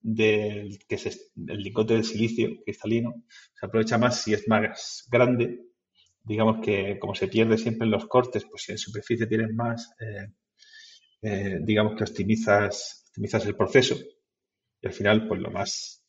[0.00, 1.10] del, que se,
[1.48, 5.60] el lingote del silicio cristalino, se aprovecha más si es más grande.
[6.24, 9.94] Digamos que como se pierde siempre en los cortes, pues si en superficie tienes más,
[11.60, 13.96] digamos que optimizas, optimizas el proceso.
[14.80, 16.01] Y al final, pues lo más,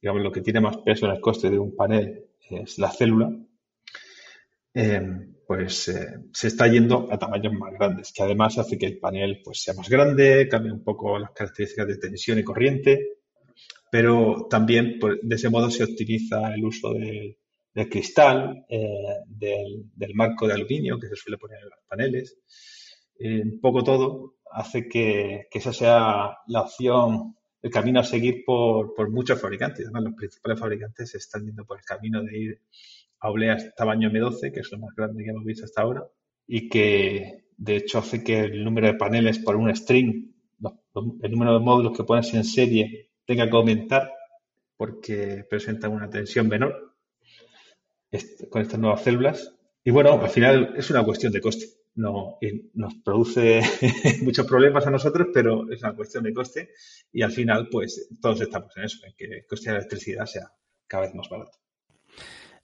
[0.00, 3.30] digamos, lo que tiene más peso en el coste de un panel es la célula,
[4.74, 5.02] eh,
[5.46, 9.40] pues eh, se está yendo a tamaños más grandes, que además hace que el panel
[9.44, 13.08] pues, sea más grande, cambie un poco las características de tensión y corriente,
[13.90, 17.38] pero también pues, de ese modo se optimiza el uso de-
[17.74, 18.88] del cristal, eh,
[19.28, 22.38] del, del marco de aluminio que se suele poner en los paneles.
[23.20, 28.94] Un poco todo hace que, que esa sea la opción, el camino a seguir por,
[28.94, 29.86] por muchos fabricantes.
[29.86, 32.60] Además, los principales fabricantes se están yendo por el camino de ir
[33.20, 36.04] a obleas tamaño M12, que es lo más grande que hemos visto hasta ahora,
[36.46, 40.32] y que de hecho hace que el número de paneles por un string,
[41.22, 44.10] el número de módulos que pones en serie, tenga que aumentar
[44.76, 46.94] porque presentan una tensión menor
[48.12, 49.52] est- con estas nuevas células.
[49.84, 51.66] Y bueno, al final es una cuestión de coste.
[51.94, 52.38] No,
[52.74, 53.60] nos produce
[54.22, 56.70] muchos problemas a nosotros, pero es una cuestión de coste
[57.12, 60.26] y al final, pues todos estamos en eso, en que el coste de la electricidad
[60.26, 60.52] sea
[60.86, 61.58] cada vez más barato.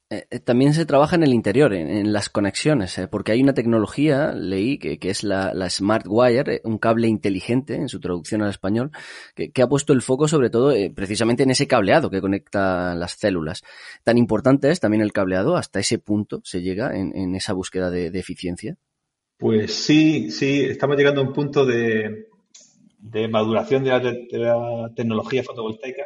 [0.09, 3.55] Eh, eh, también se trabaja en el interior, en, las conexiones, eh, porque hay una
[3.55, 8.93] tecnología, leí, que, es la, Smart Wire, un cable inteligente, en su traducción al español,
[9.35, 13.65] que, ha puesto el foco sobre todo precisamente en ese cableado que conecta las células.
[14.05, 18.17] Tan importante es también el cableado, hasta ese punto se llega en, esa búsqueda de
[18.17, 18.77] eficiencia.
[19.39, 22.29] Pues sí, sí, estamos llegando a un punto de,
[22.99, 23.91] de maduración de
[24.39, 26.05] la, tecnología fotovoltaica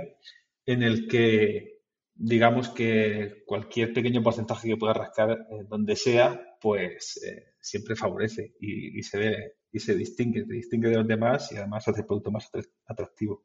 [0.66, 1.80] en el que
[2.14, 8.54] digamos que cualquier pequeño porcentaje que pueda rascar eh, donde sea, pues eh, siempre favorece
[8.60, 12.00] y, y se ve y se distingue, se distingue de los demás y además hace
[12.00, 13.44] el producto más atra- atractivo.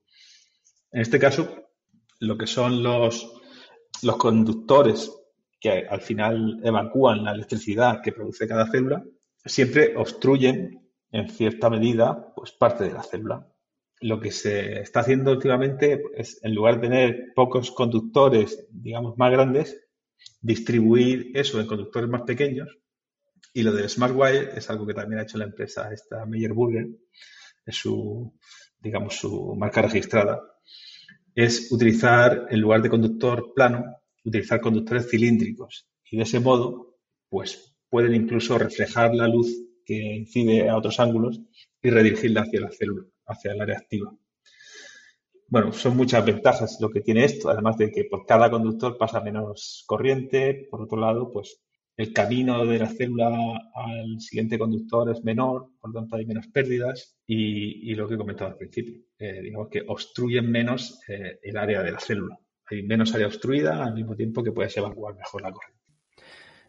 [0.91, 1.69] En este caso,
[2.19, 3.31] lo que son los,
[4.03, 5.11] los conductores
[5.59, 9.03] que al final evacúan la electricidad que produce cada célula,
[9.45, 13.47] siempre obstruyen en cierta medida pues parte de la célula.
[14.01, 19.31] Lo que se está haciendo últimamente es, en lugar de tener pocos conductores, digamos, más
[19.31, 19.81] grandes,
[20.41, 22.77] distribuir eso en conductores más pequeños.
[23.53, 26.51] Y lo del Smart Wire es algo que también ha hecho la empresa esta Meyer
[26.51, 26.87] Burger,
[27.65, 28.37] es su,
[28.79, 30.41] digamos, su marca registrada,
[31.33, 33.85] es utilizar, en lugar de conductor plano,
[34.25, 35.87] utilizar conductores cilíndricos.
[36.11, 36.97] Y de ese modo,
[37.29, 39.47] pues pueden incluso reflejar la luz
[39.85, 41.39] que incide a otros ángulos
[41.81, 44.13] y redirigirla hacia la célula, hacia el área activa.
[45.47, 49.21] Bueno, son muchas ventajas lo que tiene esto, además de que por cada conductor pasa
[49.21, 51.61] menos corriente, por otro lado, pues
[51.95, 53.29] el camino de la célula
[53.73, 58.17] al siguiente conductor es menor, por lo tanto hay menos pérdidas y, lo que he
[58.17, 62.37] comentado al principio, eh, digamos que obstruyen menos eh, el área de la célula.
[62.65, 65.74] Hay menos área obstruida al mismo tiempo que puedes evacuar mejor la corriente.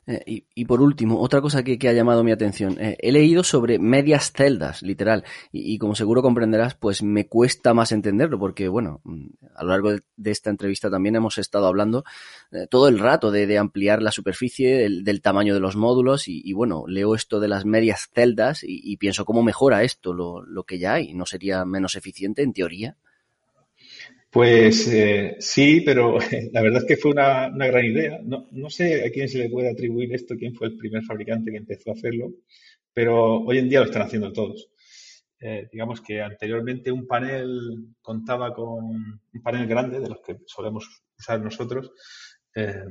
[0.06, 2.76] Eh, y, y por último, otra cosa que, que ha llamado mi atención.
[2.80, 7.90] Eh, he leído sobre medias celdas, literal, y, como seguro comprenderás, pues me cuesta más
[7.90, 12.04] entenderlo, porque bueno, mm, a lo largo de, esta entrevista también hemos estado hablando
[12.52, 16.52] eh, todo el rato de, ampliar la superficie, del, tamaño de los módulos, y, y
[16.52, 20.64] bueno, leo esto de las medias celdas y, y pienso cómo mejora esto lo, lo
[20.64, 21.14] que ya hay.
[21.14, 22.96] ¿No sería menos eficiente en teoría?
[24.36, 26.18] Pues eh, sí, pero
[26.52, 28.20] la verdad es que fue una, gran idea.
[28.22, 31.56] No, sé a quién se le puede atribuir esto, quién fue el primer fabricante que
[31.56, 32.34] empezó a hacerlo,
[32.92, 34.68] pero hoy en día lo están haciendo todos.
[35.40, 40.86] Eh, digamos que anteriormente un panel contaba con un panel grande, de los que solemos
[41.18, 41.90] usar nosotros,
[42.54, 42.84] eh,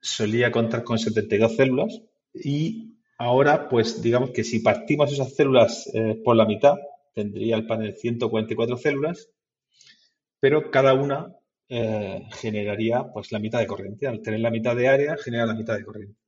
[0.00, 2.00] solía contar con 72 células
[2.32, 5.92] y ahora, pues digamos que si partimos esas células
[6.24, 6.76] por la mitad,
[7.12, 9.28] tendría el panel 144 células
[10.40, 11.34] pero cada una
[11.68, 14.06] eh, generaría pues la mitad de corriente.
[14.06, 16.18] Al tener la mitad de área, genera la mitad de corriente.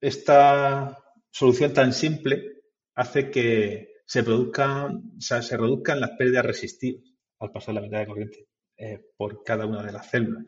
[0.00, 0.98] Esta
[1.30, 2.62] solución tan simple
[2.94, 7.02] hace que se produzcan, se reduzcan las pérdidas resistivas
[7.38, 10.44] al pasar la mitad de corriente eh, por cada una de las células.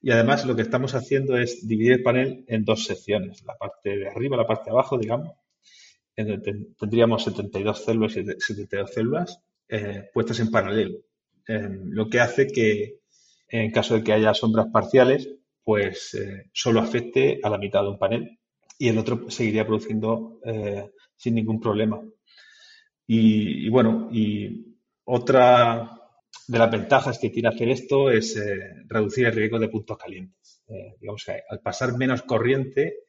[0.00, 3.96] Y además lo que estamos haciendo es dividir el panel en dos secciones, la parte
[3.96, 5.30] de arriba, la parte de abajo, digamos,
[6.16, 10.98] en donde tendríamos 72 células y 72 células eh, puestas en paralelo.
[11.48, 13.02] Eh, lo que hace que
[13.52, 15.28] en caso de que haya sombras parciales,
[15.62, 18.38] pues eh, solo afecte a la mitad de un panel
[18.78, 22.02] y el otro seguiría produciendo eh, sin ningún problema.
[23.06, 25.90] Y, y, bueno, y otra
[26.48, 30.62] de las ventajas que tiene hacer esto es eh, reducir el riesgo de puntos calientes.
[30.98, 33.00] Digamos que al pasar menos corriente,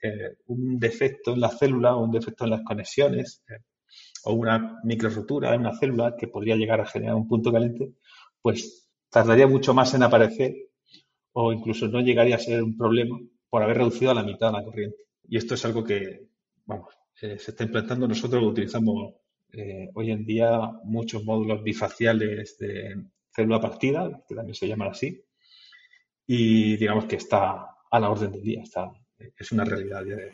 [0.47, 3.41] un defecto en la célula o un defecto en las conexiones
[4.25, 7.93] o una microrotura en una célula que podría llegar a generar un punto caliente,
[8.43, 10.53] pues tardaría mucho más en aparecer
[11.31, 13.17] o incluso no llegaría a ser un problema
[13.49, 14.97] por haber reducido a la mitad la corriente.
[15.23, 16.27] Y esto es algo que,
[16.65, 18.07] vamos, se está implantando.
[18.07, 19.15] Nosotros utilizamos
[19.53, 25.23] eh, hoy en día muchos módulos bifaciales de célula partida, que también se llaman así,
[26.27, 30.03] y digamos que está a la orden del día, está, es una realidad.
[30.03, 30.33] De...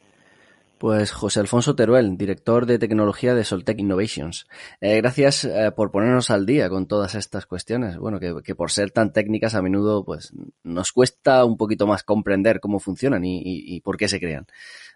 [0.79, 4.47] Pues José Alfonso Teruel, director de tecnología de Soltec Innovations.
[4.79, 7.97] Eh, gracias eh, por ponernos al día con todas estas cuestiones.
[7.97, 10.31] Bueno, que, por ser tan técnicas a menudo pues
[10.63, 14.47] nos cuesta un poquito más comprender cómo funcionan y, y, y por qué se crean.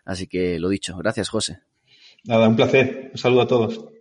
[0.05, 1.59] Así que lo dicho, gracias José.
[2.23, 3.09] Nada, un placer.
[3.11, 3.92] Un saludo a todos.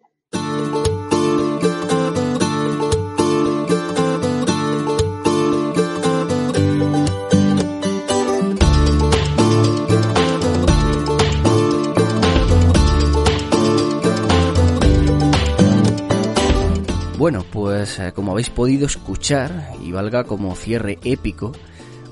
[17.53, 21.53] Pues eh, como habéis podido escuchar, y valga como cierre épico,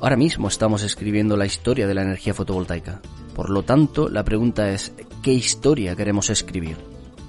[0.00, 3.00] ahora mismo estamos escribiendo la historia de la energía fotovoltaica.
[3.34, 6.76] Por lo tanto, la pregunta es, ¿qué historia queremos escribir?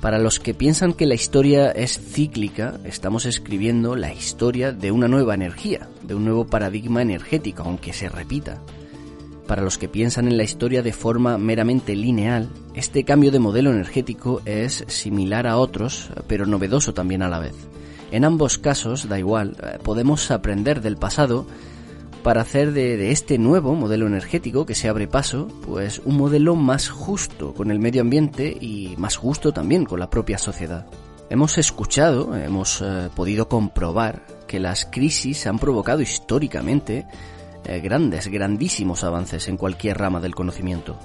[0.01, 5.07] Para los que piensan que la historia es cíclica, estamos escribiendo la historia de una
[5.07, 8.59] nueva energía, de un nuevo paradigma energético, aunque se repita.
[9.47, 13.71] Para los que piensan en la historia de forma meramente lineal, este cambio de modelo
[13.71, 17.53] energético es similar a otros, pero novedoso también a la vez.
[18.11, 21.45] En ambos casos, da igual, podemos aprender del pasado
[22.23, 26.55] para hacer de, de, este nuevo modelo energético que se abre paso, pues un modelo
[26.55, 30.85] más justo con el medio ambiente y más justo también con la propia sociedad.
[31.31, 37.07] Hemos escuchado, hemos eh, podido comprobar que las crisis han provocado históricamente
[37.63, 40.99] eh, grandes, grandísimos avances en cualquier rama del conocimiento.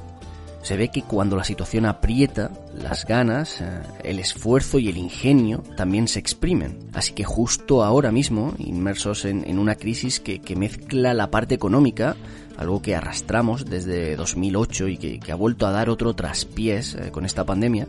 [0.66, 5.62] Se ve que cuando la situación aprieta, las ganas, eh, el esfuerzo y el ingenio
[5.76, 6.90] también se exprimen.
[6.92, 11.54] Así que justo ahora mismo, inmersos en, en una crisis que, que, mezcla la parte
[11.54, 12.16] económica,
[12.56, 17.24] algo que arrastramos desde 2008 y que, ha vuelto a dar otro traspiés eh, con
[17.24, 17.86] esta pandemia,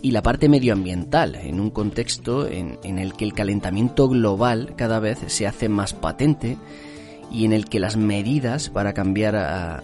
[0.00, 5.00] y la parte medioambiental, en un contexto en, en el que el calentamiento global cada
[5.00, 6.56] vez se hace más patente
[7.30, 9.36] y en el que las medidas para cambiar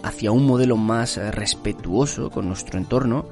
[0.03, 3.25] hacia un modelo más respetuoso con nuestro entorno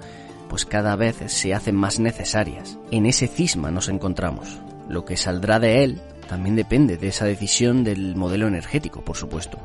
[0.52, 2.78] pues cada vez se hacen más necesarias.
[2.92, 4.60] En ese cisma nos encontramos.
[4.90, 9.58] Lo que saldrá de él también depende de esa decisión del modelo energético, por supuesto.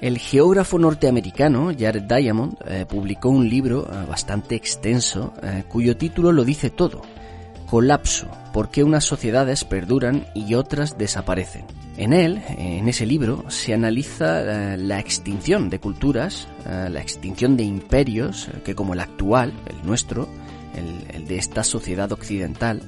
[0.00, 6.32] El geógrafo norteamericano Jared Diamond eh, publicó un libro eh, bastante extenso eh, cuyo título
[6.32, 7.02] lo dice todo.
[7.74, 11.64] Colapso, por qué unas sociedades perduran y otras desaparecen.
[11.96, 18.48] En él, en ese libro, se analiza la extinción de culturas, la extinción de imperios,
[18.64, 20.28] que como el actual, el nuestro,
[20.76, 22.80] el, el de esta sociedad occidental,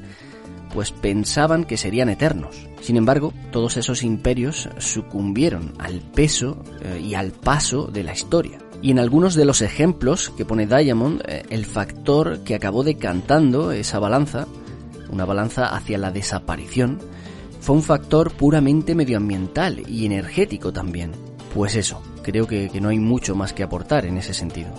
[0.72, 2.55] pues pensaban que serían eternos.
[2.80, 6.62] Sin embargo, todos esos imperios sucumbieron al peso
[7.03, 8.61] y al paso de la historia.
[8.82, 13.99] Y en algunos de los ejemplos que pone Diamond, el factor que acabó decantando esa
[13.99, 14.47] balanza,
[15.11, 16.98] una balanza hacia la desaparición,
[17.61, 21.12] fue un factor puramente medioambiental y energético también.
[21.52, 24.70] Pues eso, creo que, no hay mucho más que aportar en ese sentido.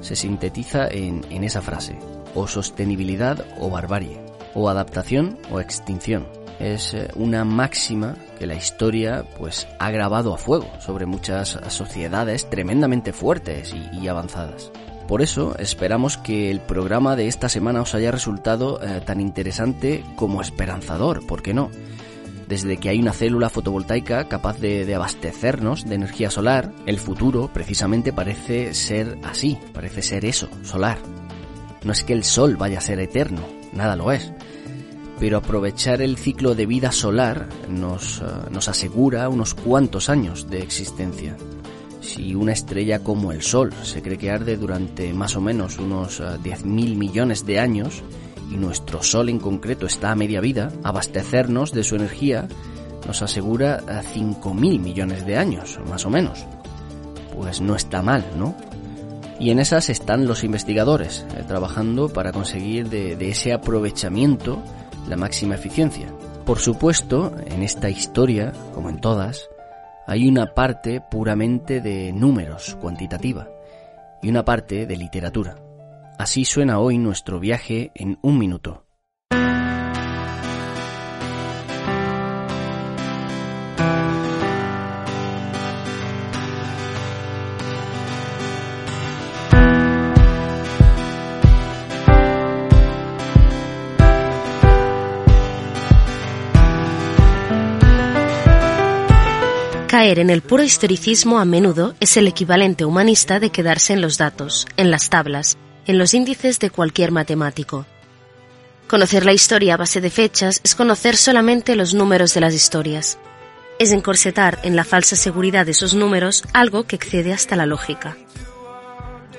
[0.00, 1.98] Se sintetiza en, esa frase,
[2.34, 4.20] o sostenibilidad o barbarie,
[4.54, 6.26] o adaptación o extinción.
[6.58, 13.12] Es una máxima que la historia pues ha grabado a fuego sobre muchas sociedades tremendamente
[13.12, 14.70] fuertes y avanzadas.
[15.08, 20.04] Por eso esperamos que el programa de esta semana os haya resultado eh, tan interesante
[20.16, 21.70] como esperanzador, ¿por qué no?
[22.48, 28.12] Desde que hay una célula fotovoltaica capaz de, abastecernos de energía solar, el futuro precisamente
[28.12, 30.98] parece ser así, parece ser eso, solar.
[31.84, 33.40] No es que el sol vaya a ser eterno,
[33.72, 34.32] nada lo es.
[35.18, 41.36] Pero aprovechar el ciclo de vida solar nos, nos asegura unos cuantos años de existencia.
[42.02, 46.20] Si una estrella como el Sol se cree que arde durante más o menos unos
[46.20, 48.02] uh, 10.000 millones de años,
[48.50, 52.48] y nuestro Sol en concreto está a media vida, abastecernos de su energía
[53.06, 53.80] nos asegura
[54.14, 56.44] 5.000 millones de años, más o menos.
[57.34, 58.54] Pues no está mal, ¿no?
[59.40, 64.62] Y en esas están los investigadores, eh, trabajando para conseguir de ese aprovechamiento
[65.08, 66.12] la máxima eficiencia.
[66.44, 69.48] Por supuesto, en esta historia, como en todas,
[70.06, 73.48] hay una parte puramente de números, cuantitativa,
[74.22, 75.56] y una parte de literatura.
[76.18, 78.84] Así suena hoy nuestro viaje en un minuto.
[100.18, 104.66] En el puro historicismo a menudo es el equivalente humanista de quedarse en los datos,
[104.76, 105.56] en las tablas,
[105.86, 107.86] en los índices de cualquier matemático.
[108.88, 113.18] Conocer la historia a base de fechas es conocer solamente los números de las historias.
[113.78, 118.18] Es encorsetar en la falsa seguridad de esos números algo que excede hasta la lógica.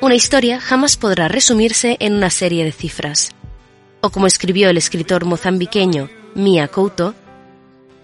[0.01, 3.29] Una historia jamás podrá resumirse en una serie de cifras.
[4.01, 7.13] O como escribió el escritor mozambiqueño Mia Couto,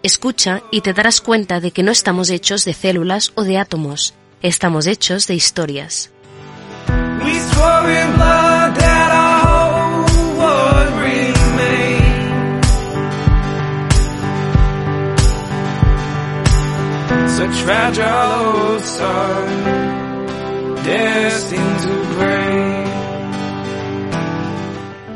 [0.02, 4.14] Escucha y te darás cuenta de que no estamos hechos de células o de átomos,
[4.42, 6.10] estamos hechos de historias.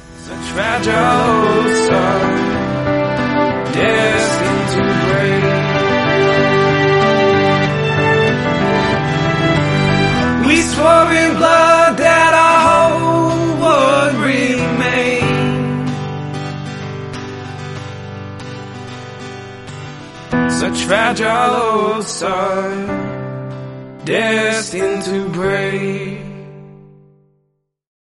[24.05, 26.32] Destined to break.